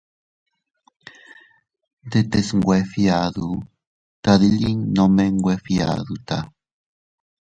[2.07, 3.49] Ndetes nwe fgiadu,
[4.23, 6.37] tadilitin nome nwe fgiaduta.